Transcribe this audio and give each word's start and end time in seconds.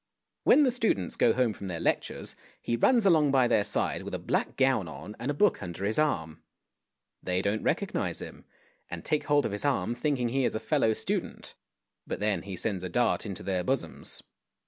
When 0.45 0.63
the 0.63 0.71
students 0.71 1.15
go 1.15 1.31
home 1.31 1.53
from 1.53 1.67
their 1.67 1.79
lectures, 1.79 2.35
he 2.59 2.75
runs 2.75 3.05
along 3.05 3.29
by 3.31 3.47
their 3.47 3.63
side 3.63 4.01
with 4.01 4.15
a 4.15 4.17
black 4.17 4.57
gown 4.57 4.87
on 4.87 5.15
and 5.19 5.29
a 5.29 5.33
book 5.35 5.61
under 5.61 5.85
his 5.85 5.99
arm. 5.99 6.41
They 7.21 7.39
don't 7.43 7.61
recognise 7.61 8.19
him, 8.19 8.45
and 8.89 9.05
take 9.05 9.25
hold 9.25 9.45
of 9.45 9.51
his 9.51 9.63
arm 9.63 9.93
thinking 9.93 10.29
he 10.29 10.43
is 10.43 10.55
a 10.55 10.59
fellow 10.59 10.93
student, 10.93 11.53
but 12.07 12.19
then 12.19 12.41
he 12.41 12.55
sends 12.55 12.83
a 12.83 12.89
dart 12.89 13.27
into 13.27 13.43
their 13.43 13.63
bosoms. 13.63 14.23